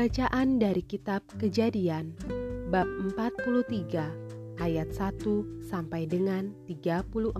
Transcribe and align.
Bacaan 0.00 0.56
dari 0.56 0.80
kitab 0.80 1.20
Kejadian 1.36 2.16
bab 2.72 2.88
43 3.12 4.56
ayat 4.56 4.88
1 4.96 5.68
sampai 5.68 6.08
dengan 6.08 6.56
34. 6.64 7.36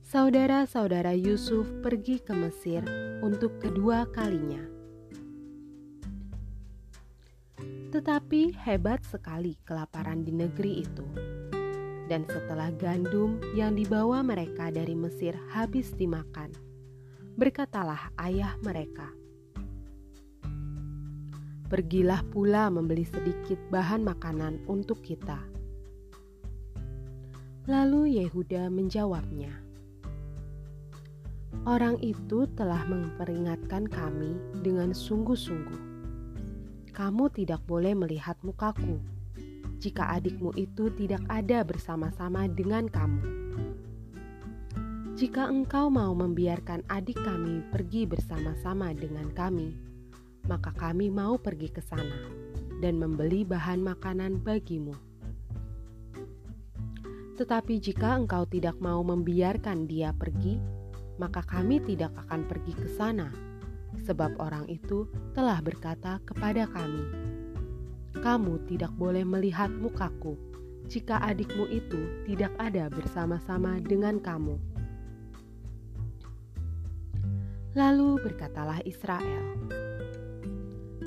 Saudara-saudara 0.00 1.12
Yusuf 1.12 1.68
pergi 1.84 2.24
ke 2.24 2.32
Mesir 2.32 2.88
untuk 3.20 3.60
kedua 3.60 4.08
kalinya. 4.16 4.64
Tetapi 7.92 8.56
hebat 8.64 9.04
sekali 9.04 9.60
kelaparan 9.68 10.24
di 10.24 10.32
negeri 10.32 10.88
itu. 10.88 11.04
Dan 12.08 12.24
setelah 12.32 12.72
gandum 12.72 13.44
yang 13.52 13.76
dibawa 13.76 14.24
mereka 14.24 14.72
dari 14.72 14.96
Mesir 14.96 15.36
habis 15.52 15.92
dimakan, 15.92 16.48
berkatalah 17.36 18.08
ayah 18.24 18.56
mereka, 18.64 19.12
"Pergilah 21.66 22.22
pula 22.28 22.68
membeli 22.68 23.04
sedikit 23.08 23.56
bahan 23.68 24.04
makanan 24.04 24.64
untuk 24.68 25.00
kita." 25.00 25.40
Lalu 27.64 28.20
Yehuda 28.20 28.68
menjawabnya, 28.68 29.52
"Orang 31.64 31.96
itu 32.04 32.44
telah 32.52 32.84
memperingatkan 32.84 33.88
kami 33.88 34.36
dengan 34.60 34.92
sungguh-sungguh. 34.92 35.80
Kamu 36.92 37.24
tidak 37.32 37.64
boleh 37.64 37.96
melihat 37.96 38.36
mukaku." 38.44 39.14
jika 39.84 40.16
adikmu 40.16 40.48
itu 40.56 40.88
tidak 40.96 41.20
ada 41.28 41.60
bersama-sama 41.60 42.48
dengan 42.48 42.88
kamu. 42.88 43.20
Jika 45.14 45.44
engkau 45.44 45.92
mau 45.92 46.16
membiarkan 46.16 46.88
adik 46.88 47.20
kami 47.20 47.60
pergi 47.68 48.08
bersama-sama 48.08 48.96
dengan 48.96 49.28
kami, 49.36 49.76
maka 50.46 50.72
kami 50.76 51.08
mau 51.08 51.40
pergi 51.40 51.68
ke 51.72 51.80
sana 51.80 52.28
dan 52.84 53.00
membeli 53.00 53.44
bahan 53.44 53.80
makanan 53.80 54.40
bagimu. 54.44 54.92
Tetapi 57.34 57.82
jika 57.82 58.14
engkau 58.14 58.46
tidak 58.46 58.78
mau 58.78 59.02
membiarkan 59.02 59.90
dia 59.90 60.14
pergi, 60.14 60.62
maka 61.18 61.42
kami 61.42 61.82
tidak 61.82 62.14
akan 62.26 62.46
pergi 62.46 62.74
ke 62.78 62.86
sana, 62.86 63.30
sebab 64.06 64.38
orang 64.38 64.70
itu 64.70 65.10
telah 65.34 65.58
berkata 65.58 66.22
kepada 66.22 66.66
kami, 66.70 67.04
kamu 68.22 68.62
tidak 68.70 68.94
boleh 68.94 69.26
melihat 69.26 69.70
mukaku 69.70 70.38
jika 70.86 71.18
adikmu 71.24 71.66
itu 71.72 72.22
tidak 72.28 72.52
ada 72.60 72.86
bersama-sama 72.92 73.80
dengan 73.80 74.20
kamu. 74.20 74.60
Lalu 77.74 78.22
berkatalah 78.22 78.78
Israel, 78.86 79.58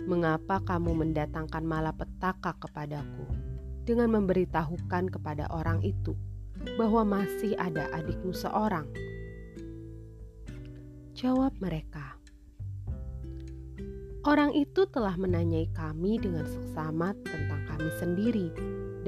"Mengapa 0.07 0.63
kamu 0.63 1.03
mendatangkan 1.03 1.67
malapetaka 1.67 2.55
kepadaku 2.57 3.27
dengan 3.83 4.15
memberitahukan 4.15 5.11
kepada 5.11 5.51
orang 5.51 5.83
itu 5.83 6.15
bahwa 6.79 7.03
masih 7.03 7.53
ada 7.59 7.91
adikmu 7.91 8.31
seorang?" 8.31 8.87
Jawab 11.17 11.59
mereka, 11.59 12.17
Orang 14.27 14.51
itu 14.51 14.83
telah 14.91 15.15
menanyai 15.15 15.71
kami 15.71 16.19
dengan 16.19 16.43
seksama 16.43 17.15
tentang 17.23 17.63
kami 17.63 17.87
sendiri 17.95 18.51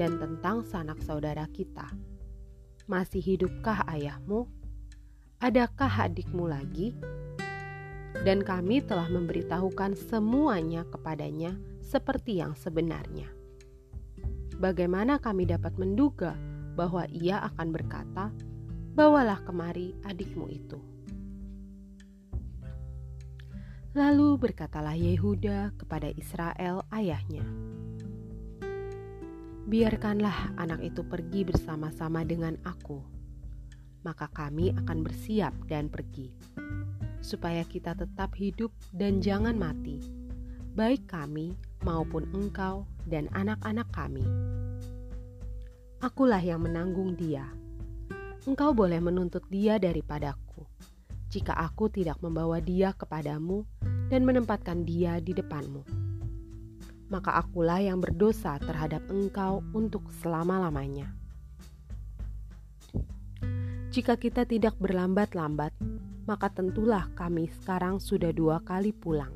dan 0.00 0.16
tentang 0.16 0.64
sanak 0.64 0.96
saudara 1.04 1.44
kita. 1.52 1.92
Masih 2.88 3.20
hidupkah 3.20 3.84
ayahmu? 3.84 4.48
Adakah 5.44 6.08
adikmu 6.08 6.48
lagi? 6.48 6.96
Dan 8.20 8.44
kami 8.44 8.84
telah 8.84 9.08
memberitahukan 9.08 9.96
semuanya 9.96 10.84
kepadanya 10.92 11.56
seperti 11.80 12.38
yang 12.38 12.52
sebenarnya. 12.52 13.26
Bagaimana 14.60 15.16
kami 15.16 15.48
dapat 15.48 15.80
menduga 15.80 16.36
bahwa 16.76 17.08
ia 17.08 17.40
akan 17.48 17.72
berkata, 17.72 18.28
"Bawalah 18.92 19.40
kemari 19.48 19.96
adikmu 20.04 20.52
itu"? 20.52 20.76
Lalu 23.96 24.38
berkatalah 24.38 24.94
Yehuda 24.94 25.74
kepada 25.80 26.12
Israel 26.14 26.86
ayahnya, 26.94 27.42
"Biarkanlah 29.66 30.54
anak 30.60 30.84
itu 30.84 31.02
pergi 31.02 31.42
bersama-sama 31.42 32.22
dengan 32.22 32.54
aku, 32.62 33.02
maka 34.06 34.30
kami 34.30 34.76
akan 34.76 34.98
bersiap 35.02 35.56
dan 35.66 35.90
pergi, 35.90 36.30
supaya 37.20 37.64
kita 37.64 37.96
tetap 37.96 38.32
hidup 38.36 38.72
dan 38.92 39.20
jangan 39.20 39.56
mati, 39.56 40.00
baik 40.76 41.08
kami 41.08 41.56
maupun 41.84 42.28
engkau 42.32 42.84
dan 43.08 43.28
anak-anak 43.32 43.88
kami. 43.92 44.24
Akulah 46.00 46.40
yang 46.40 46.64
menanggung 46.64 47.16
dia. 47.16 47.44
Engkau 48.48 48.72
boleh 48.72 49.00
menuntut 49.04 49.44
dia 49.52 49.76
daripadaku." 49.76 50.50
jika 51.30 51.54
aku 51.54 51.86
tidak 51.86 52.18
membawa 52.18 52.58
dia 52.58 52.90
kepadamu 52.90 53.62
dan 54.10 54.26
menempatkan 54.26 54.82
dia 54.82 55.22
di 55.22 55.30
depanmu. 55.30 55.86
Maka 57.06 57.38
akulah 57.38 57.78
yang 57.78 58.02
berdosa 58.02 58.58
terhadap 58.58 59.06
engkau 59.06 59.62
untuk 59.70 60.10
selama-lamanya. 60.18 61.14
Jika 63.90 64.18
kita 64.18 64.46
tidak 64.46 64.78
berlambat-lambat, 64.78 65.74
maka 66.24 66.52
tentulah 66.52 67.08
kami 67.16 67.48
sekarang 67.60 68.02
sudah 68.02 68.32
dua 68.32 68.60
kali 68.64 68.92
pulang. 68.92 69.32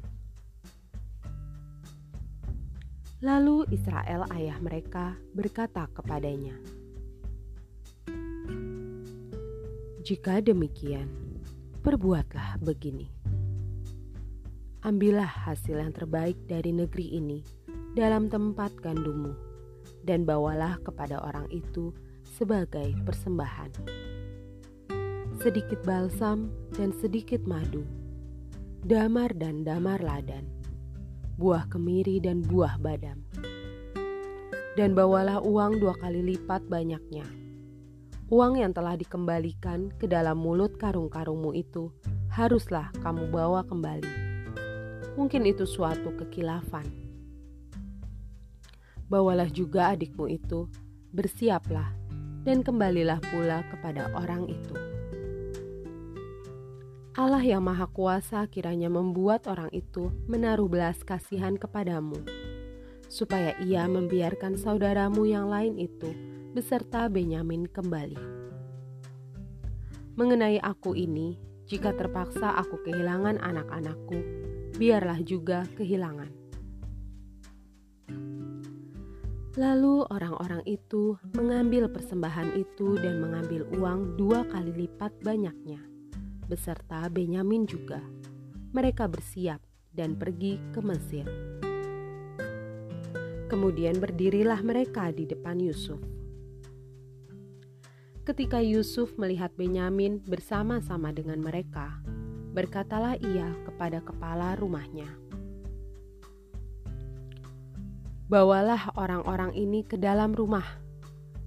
Lalu 3.25 3.65
Israel 3.73 4.29
ayah 4.37 4.61
mereka 4.61 5.17
berkata 5.33 5.89
kepadanya, 5.89 6.53
"Jika 10.05 10.45
demikian, 10.45 11.09
perbuatlah 11.81 12.61
begini: 12.61 13.09
ambillah 14.85 15.49
hasil 15.49 15.81
yang 15.81 15.97
terbaik 15.97 16.37
dari 16.45 16.69
negeri 16.77 17.17
ini 17.17 17.41
dalam 17.97 18.29
tempat 18.29 18.77
gandummu, 18.85 19.33
dan 20.05 20.29
bawalah 20.29 20.77
kepada 20.85 21.25
orang 21.25 21.49
itu 21.49 21.97
sebagai 22.37 22.93
persembahan. 23.09 23.73
Sedikit 25.41 25.81
balsam 25.83 26.51
dan 26.75 26.93
sedikit 27.01 27.43
madu, 27.47 27.87
damar 28.87 29.33
dan 29.35 29.63
damar 29.63 30.03
ladan, 30.03 30.47
buah 31.41 31.67
kemiri 31.71 32.21
dan 32.21 32.43
buah 32.43 32.77
badam. 32.79 33.23
Dan 34.75 34.95
bawalah 34.99 35.39
uang 35.43 35.79
dua 35.79 35.95
kali 36.03 36.35
lipat 36.35 36.67
banyaknya 36.67 37.23
Uang 38.33 38.57
yang 38.57 38.73
telah 38.73 38.97
dikembalikan 38.97 39.93
ke 40.01 40.09
dalam 40.09 40.41
mulut 40.41 40.81
karung-karungmu 40.81 41.53
itu 41.53 41.93
haruslah 42.33 42.89
kamu 43.05 43.29
bawa 43.29 43.69
kembali. 43.69 44.09
Mungkin 45.21 45.45
itu 45.45 45.69
suatu 45.69 46.09
kekilafan. 46.17 46.89
Bawalah 49.13 49.53
juga 49.53 49.93
adikmu 49.93 50.33
itu, 50.33 50.73
bersiaplah, 51.13 51.93
dan 52.49 52.65
kembalilah 52.65 53.21
pula 53.29 53.61
kepada 53.69 54.09
orang 54.17 54.49
itu. 54.49 54.94
Allah 57.15 57.47
yang 57.47 57.63
Maha 57.63 57.87
Kuasa 57.87 58.43
kiranya 58.51 58.91
membuat 58.91 59.47
orang 59.47 59.71
itu 59.71 60.11
menaruh 60.27 60.67
belas 60.67 60.99
kasihan 61.07 61.55
kepadamu, 61.55 62.19
supaya 63.07 63.55
ia 63.63 63.87
membiarkan 63.87 64.59
saudaramu 64.59 65.23
yang 65.23 65.47
lain 65.47 65.79
itu 65.79 66.11
beserta 66.59 67.07
Benyamin 67.07 67.71
kembali. 67.71 68.19
Mengenai 70.19 70.59
aku 70.59 70.99
ini, 70.99 71.39
jika 71.71 71.95
terpaksa 71.95 72.51
aku 72.59 72.83
kehilangan 72.83 73.39
anak-anakku, 73.39 74.19
biarlah 74.75 75.23
juga 75.23 75.63
kehilangan. 75.79 76.35
Lalu 79.55 80.03
orang-orang 80.11 80.67
itu 80.67 81.15
mengambil 81.39 81.87
persembahan 81.87 82.59
itu 82.59 82.99
dan 82.99 83.23
mengambil 83.23 83.71
uang 83.79 84.19
dua 84.19 84.43
kali 84.51 84.75
lipat 84.75 85.15
banyaknya, 85.23 85.94
beserta 86.55 87.11
Benyamin 87.11 87.67
juga. 87.67 87.99
Mereka 88.71 89.11
bersiap 89.11 89.59
dan 89.91 90.15
pergi 90.15 90.63
ke 90.71 90.79
Mesir. 90.79 91.27
Kemudian 93.51 93.99
berdirilah 93.99 94.63
mereka 94.63 95.11
di 95.11 95.27
depan 95.27 95.59
Yusuf 95.59 96.15
Ketika 98.25 98.57
Yusuf 98.65 99.21
melihat 99.21 99.53
Benyamin 99.53 100.17
bersama-sama 100.25 101.13
dengan 101.13 101.45
mereka, 101.45 102.01
berkatalah 102.57 103.21
ia 103.21 103.53
kepada 103.69 104.01
kepala 104.01 104.57
rumahnya, 104.57 105.13
"Bawalah 108.33 108.97
orang-orang 108.97 109.53
ini 109.53 109.85
ke 109.85 110.01
dalam 110.01 110.33
rumah, 110.33 110.65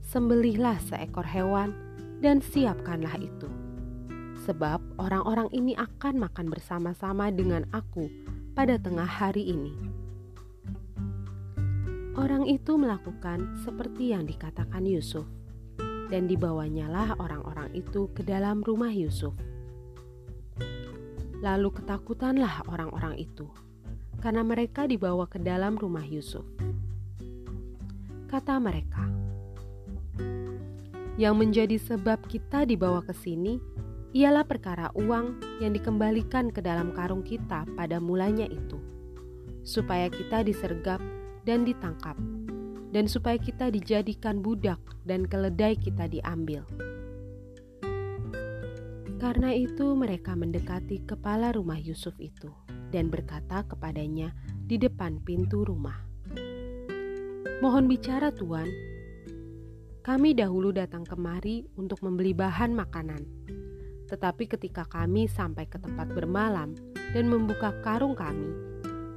sembelihlah 0.06 0.78
seekor 0.86 1.26
hewan, 1.26 1.74
dan 2.22 2.46
siapkanlah 2.46 3.26
itu, 3.26 3.50
sebab 4.48 4.80
orang-orang 4.96 5.52
ini 5.52 5.76
akan 5.76 6.24
makan 6.24 6.48
bersama-sama 6.48 7.28
dengan 7.36 7.68
aku 7.76 8.08
pada 8.56 8.80
tengah 8.80 9.04
hari 9.04 9.52
ini. 9.52 9.76
Orang 12.16 12.48
itu 12.48 12.80
melakukan 12.80 13.60
seperti 13.62 14.16
yang 14.16 14.24
dikatakan 14.24 14.88
Yusuf, 14.88 15.28
dan 16.08 16.26
dibawanyalah 16.26 17.20
orang-orang 17.20 17.70
itu 17.76 18.08
ke 18.16 18.24
dalam 18.24 18.64
rumah 18.64 18.90
Yusuf. 18.90 19.36
Lalu 21.44 21.70
ketakutanlah 21.78 22.66
orang-orang 22.72 23.22
itu, 23.22 23.52
karena 24.24 24.42
mereka 24.42 24.90
dibawa 24.90 25.30
ke 25.30 25.38
dalam 25.38 25.78
rumah 25.78 26.02
Yusuf. 26.08 26.48
Kata 28.32 28.58
mereka, 28.58 29.06
"Yang 31.22 31.36
menjadi 31.38 31.78
sebab 31.78 32.26
kita 32.26 32.66
dibawa 32.66 33.06
ke 33.06 33.14
sini 33.14 33.77
ialah 34.18 34.50
perkara 34.50 34.90
uang 34.98 35.62
yang 35.62 35.78
dikembalikan 35.78 36.50
ke 36.50 36.58
dalam 36.66 36.90
karung 36.90 37.22
kita 37.22 37.70
pada 37.78 38.02
mulanya 38.02 38.50
itu, 38.50 38.82
supaya 39.62 40.10
kita 40.10 40.42
disergap 40.42 40.98
dan 41.46 41.62
ditangkap, 41.62 42.18
dan 42.90 43.06
supaya 43.06 43.38
kita 43.38 43.70
dijadikan 43.70 44.42
budak 44.42 44.82
dan 45.06 45.30
keledai 45.30 45.78
kita 45.78 46.10
diambil." 46.10 46.66
Karena 49.22 49.54
itu, 49.54 49.94
mereka 49.94 50.34
mendekati 50.34 51.06
kepala 51.06 51.54
rumah 51.54 51.78
Yusuf 51.78 52.18
itu 52.18 52.50
dan 52.90 53.14
berkata 53.14 53.66
kepadanya 53.70 54.34
di 54.66 54.82
depan 54.82 55.22
pintu 55.22 55.62
rumah, 55.62 55.98
"Mohon 57.62 57.86
bicara, 57.86 58.34
Tuan. 58.34 58.70
Kami 60.02 60.34
dahulu 60.38 60.74
datang 60.74 61.06
kemari 61.06 61.66
untuk 61.78 62.00
membeli 62.06 62.32
bahan 62.32 62.72
makanan, 62.78 63.26
tetapi 64.08 64.48
ketika 64.48 64.88
kami 64.88 65.28
sampai 65.28 65.68
ke 65.68 65.78
tempat 65.78 66.10
bermalam 66.16 66.74
dan 67.12 67.28
membuka 67.28 67.76
karung 67.84 68.16
kami, 68.16 68.56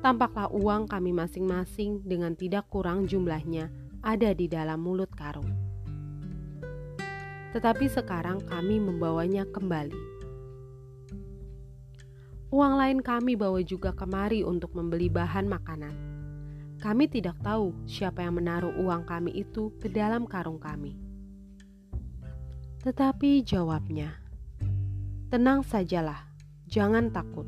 tampaklah 0.02 0.50
uang 0.50 0.90
kami 0.90 1.14
masing-masing 1.14 2.02
dengan 2.02 2.34
tidak 2.34 2.66
kurang 2.68 3.06
jumlahnya 3.06 3.70
ada 4.02 4.34
di 4.34 4.50
dalam 4.50 4.82
mulut 4.82 5.10
karung." 5.14 5.70
tetapi 7.50 7.90
sekarang 7.90 8.38
kami 8.46 8.78
membawanya 8.78 9.42
kembali. 9.50 10.22
Uang 12.50 12.74
lain 12.82 12.98
kami 12.98 13.38
bawa 13.38 13.62
juga 13.62 13.94
kemari 13.94 14.42
untuk 14.42 14.74
membeli 14.74 15.06
bahan 15.06 15.46
makanan. 15.46 15.94
Kami 16.80 17.06
tidak 17.06 17.38
tahu 17.44 17.76
siapa 17.86 18.24
yang 18.24 18.40
menaruh 18.40 18.74
uang 18.80 19.06
kami 19.06 19.30
itu 19.36 19.70
ke 19.78 19.86
dalam 19.86 20.26
karung 20.26 20.58
kami. 20.58 20.96
Tetapi 22.80 23.44
jawabnya, 23.44 24.16
"Tenang 25.30 25.62
sajalah, 25.62 26.26
jangan 26.66 27.14
takut. 27.14 27.46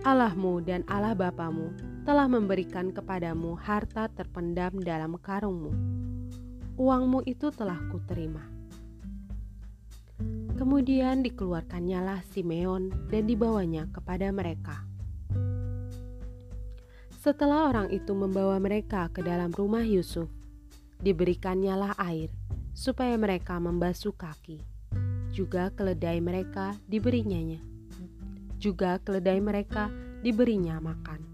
Allahmu 0.00 0.64
dan 0.64 0.80
Allah 0.88 1.12
Bapamu 1.12 1.76
telah 2.08 2.24
memberikan 2.24 2.88
kepadamu 2.88 3.52
harta 3.52 4.08
terpendam 4.08 4.80
dalam 4.80 5.20
karungmu. 5.20 5.76
Uangmu 6.80 7.20
itu 7.28 7.52
telah 7.52 7.76
kuterima." 7.92 8.40
Kemudian 10.56 11.20
dikeluarkannyalah 11.20 12.24
Simeon 12.32 12.88
dan 13.12 13.28
dibawanya 13.28 13.84
kepada 13.92 14.32
mereka. 14.32 14.88
Setelah 17.20 17.68
orang 17.68 17.92
itu 17.92 18.16
membawa 18.16 18.56
mereka 18.56 19.12
ke 19.12 19.20
dalam 19.20 19.52
rumah 19.52 19.84
Yusuf, 19.84 20.32
diberikannyalah 21.04 21.92
air 22.00 22.32
supaya 22.72 23.16
mereka 23.20 23.60
membasuh 23.60 24.16
kaki. 24.16 24.69
Juga 25.40 25.72
keledai 25.72 26.20
mereka 26.20 26.76
diberinya, 26.84 27.56
juga 28.60 29.00
keledai 29.00 29.40
mereka 29.40 29.88
diberinya 30.20 30.76
makan. 30.84 31.24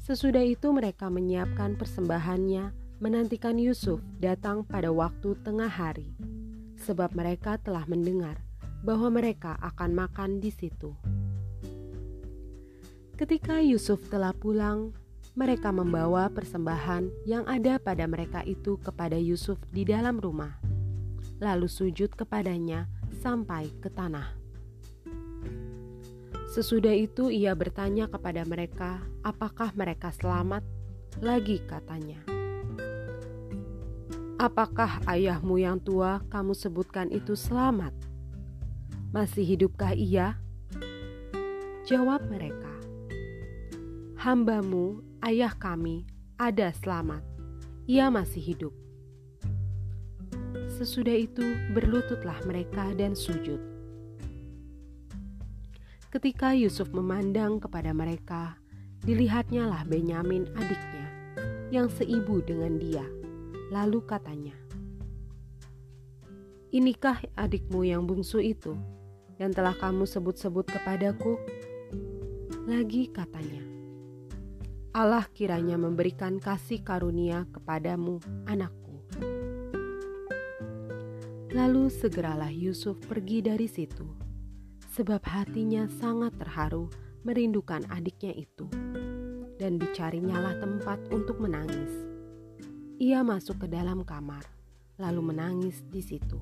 Sesudah 0.00 0.40
itu 0.40 0.72
mereka 0.72 1.12
menyiapkan 1.12 1.76
persembahannya 1.76 2.72
menantikan 3.04 3.60
Yusuf 3.60 4.00
datang 4.16 4.64
pada 4.64 4.88
waktu 4.88 5.36
tengah 5.44 5.68
hari 5.68 6.08
sebab 6.80 7.12
mereka 7.12 7.60
telah 7.60 7.84
mendengar 7.84 8.40
bahwa 8.80 9.12
mereka 9.12 9.60
akan 9.60 9.92
makan 9.92 10.40
di 10.40 10.48
situ. 10.48 10.96
Ketika 13.20 13.60
Yusuf 13.60 14.08
telah 14.08 14.32
pulang, 14.32 14.96
mereka 15.36 15.68
membawa 15.68 16.32
persembahan 16.32 17.28
yang 17.28 17.44
ada 17.44 17.76
pada 17.76 18.08
mereka 18.08 18.40
itu 18.48 18.80
kepada 18.80 19.20
Yusuf 19.20 19.60
di 19.68 19.84
dalam 19.84 20.16
rumah, 20.16 20.61
lalu 21.42 21.66
sujud 21.66 22.14
kepadanya 22.14 22.86
sampai 23.18 23.66
ke 23.82 23.90
tanah. 23.90 24.38
Sesudah 26.54 26.94
itu 26.94 27.34
ia 27.34 27.50
bertanya 27.58 28.06
kepada 28.06 28.46
mereka, 28.46 29.02
apakah 29.26 29.74
mereka 29.74 30.14
selamat? 30.14 30.62
Lagi 31.18 31.60
katanya, 31.66 32.22
Apakah 34.42 34.98
ayahmu 35.06 35.62
yang 35.62 35.78
tua 35.78 36.18
kamu 36.26 36.50
sebutkan 36.50 37.14
itu 37.14 37.38
selamat? 37.38 37.94
Masih 39.14 39.46
hidupkah 39.46 39.94
ia? 39.94 40.34
Jawab 41.86 42.26
mereka, 42.26 42.74
Hambamu, 44.18 44.98
ayah 45.22 45.54
kami, 45.54 46.06
ada 46.38 46.74
selamat. 46.74 47.22
Ia 47.86 48.10
masih 48.10 48.42
hidup. 48.42 48.74
Sesudah 50.72 51.14
itu 51.14 51.44
berlututlah 51.76 52.40
mereka 52.48 52.88
dan 52.96 53.12
sujud. 53.12 53.60
Ketika 56.08 56.52
Yusuf 56.56 56.92
memandang 56.92 57.60
kepada 57.60 57.92
mereka, 57.92 58.56
dilihatnya 59.04 59.68
lah 59.68 59.84
Benyamin 59.84 60.48
adiknya, 60.56 61.06
yang 61.72 61.88
seibu 61.88 62.44
dengan 62.44 62.76
dia 62.76 63.04
Lalu 63.72 64.04
katanya, 64.04 64.52
Inikah 66.76 67.24
adikmu 67.40 67.88
yang 67.88 68.04
bungsu 68.04 68.44
itu 68.44 68.76
yang 69.40 69.48
telah 69.48 69.72
kamu 69.72 70.04
sebut-sebut 70.04 70.68
kepadaku? 70.68 71.40
Lagi 72.68 73.08
katanya, 73.08 73.64
Allah 74.92 75.24
kiranya 75.32 75.80
memberikan 75.80 76.36
kasih 76.36 76.84
karunia 76.84 77.48
kepadamu, 77.48 78.20
anakku. 78.44 78.81
Lalu 81.52 81.92
segeralah 81.92 82.48
Yusuf 82.48 82.96
pergi 83.04 83.44
dari 83.44 83.68
situ, 83.68 84.08
sebab 84.92 85.20
hatinya 85.28 85.84
sangat 86.00 86.32
terharu 86.40 86.88
merindukan 87.28 87.84
adiknya 87.92 88.32
itu, 88.34 88.66
dan 89.60 89.76
dicarinyalah 89.76 90.56
tempat 90.58 90.98
untuk 91.12 91.36
menangis 91.38 92.12
ia 93.02 93.18
masuk 93.26 93.66
ke 93.66 93.66
dalam 93.66 94.06
kamar, 94.06 94.46
lalu 94.94 95.34
menangis 95.34 95.82
di 95.90 95.98
situ. 95.98 96.38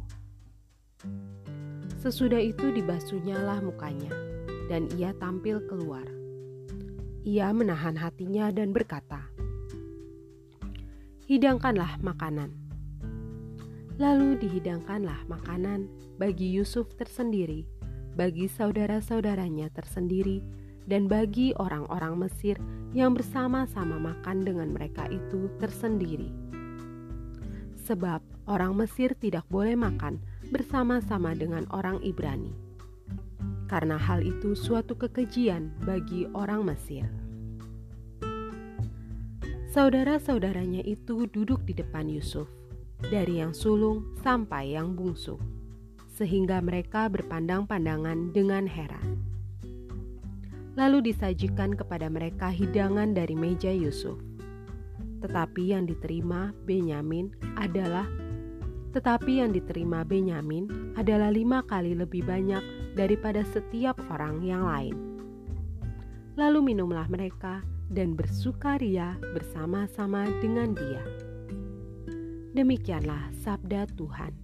Sesudah 2.04 2.36
itu 2.36 2.68
dibasuhnyalah 2.68 3.64
mukanya, 3.64 4.12
dan 4.68 4.84
ia 5.00 5.16
tampil 5.16 5.64
keluar. 5.64 6.04
Ia 7.24 7.48
menahan 7.56 7.96
hatinya 7.96 8.52
dan 8.52 8.76
berkata, 8.76 9.24
"Hidangkanlah 11.24 11.96
makanan." 12.04 12.59
Lalu 14.00 14.40
dihidangkanlah 14.40 15.28
makanan 15.28 15.92
bagi 16.16 16.48
Yusuf 16.56 16.88
tersendiri, 16.96 17.68
bagi 18.16 18.48
saudara-saudaranya 18.48 19.68
tersendiri, 19.76 20.40
dan 20.88 21.04
bagi 21.06 21.52
orang-orang 21.60 22.24
Mesir 22.24 22.56
yang 22.96 23.12
bersama-sama 23.12 24.00
makan 24.00 24.42
dengan 24.42 24.72
mereka 24.72 25.04
itu 25.12 25.52
tersendiri 25.60 26.50
sebab 27.90 28.22
orang 28.46 28.78
Mesir 28.78 29.18
tidak 29.18 29.42
boleh 29.50 29.74
makan 29.74 30.22
bersama-sama 30.54 31.34
dengan 31.34 31.66
orang 31.74 31.98
Ibrani. 32.06 32.54
Karena 33.66 33.98
hal 33.98 34.22
itu 34.22 34.54
suatu 34.54 34.94
kekejian 34.94 35.74
bagi 35.82 36.30
orang 36.30 36.70
Mesir. 36.70 37.10
Saudara-saudaranya 39.74 40.86
itu 40.86 41.26
duduk 41.30 41.66
di 41.66 41.74
depan 41.74 42.06
Yusuf, 42.06 42.46
dari 43.08 43.40
yang 43.40 43.56
sulung 43.56 44.04
sampai 44.20 44.76
yang 44.76 44.92
bungsu, 44.92 45.40
sehingga 46.12 46.60
mereka 46.60 47.08
berpandang-pandangan 47.08 48.36
dengan 48.36 48.68
heran. 48.68 49.16
Lalu 50.76 51.14
disajikan 51.14 51.72
kepada 51.72 52.12
mereka 52.12 52.52
hidangan 52.52 53.16
dari 53.16 53.32
meja 53.32 53.72
Yusuf 53.72 54.20
tetapi 55.20 55.76
yang 55.76 55.84
diterima 55.84 56.50
Benyamin 56.64 57.30
adalah 57.60 58.08
tetapi 58.90 59.38
yang 59.38 59.54
diterima 59.54 60.02
Benyamin 60.02 60.96
adalah 60.98 61.30
lima 61.30 61.62
kali 61.62 61.94
lebih 61.94 62.26
banyak 62.26 62.64
daripada 62.98 63.46
setiap 63.46 64.02
orang 64.10 64.42
yang 64.42 64.66
lain. 64.66 64.96
Lalu 66.34 66.74
minumlah 66.74 67.06
mereka 67.06 67.62
dan 67.86 68.18
bersukaria 68.18 69.14
bersama-sama 69.30 70.26
dengan 70.42 70.74
dia. 70.74 71.29
Demikianlah 72.50 73.30
sabda 73.46 73.86
Tuhan. 73.94 74.34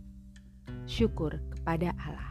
Syukur 0.87 1.35
kepada 1.51 1.91
Allah. 1.99 2.26